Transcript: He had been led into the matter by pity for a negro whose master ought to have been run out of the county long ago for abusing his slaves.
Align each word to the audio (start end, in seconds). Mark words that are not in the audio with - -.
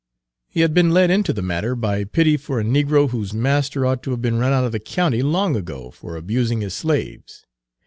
He 0.49 0.61
had 0.61 0.73
been 0.73 0.89
led 0.89 1.11
into 1.11 1.31
the 1.31 1.43
matter 1.43 1.75
by 1.75 2.05
pity 2.05 2.35
for 2.35 2.59
a 2.59 2.63
negro 2.63 3.11
whose 3.11 3.35
master 3.35 3.85
ought 3.85 4.01
to 4.01 4.09
have 4.09 4.19
been 4.19 4.39
run 4.39 4.51
out 4.51 4.63
of 4.63 4.71
the 4.71 4.79
county 4.79 5.21
long 5.21 5.55
ago 5.55 5.91
for 5.91 6.15
abusing 6.17 6.61
his 6.61 6.73
slaves. 6.73 7.45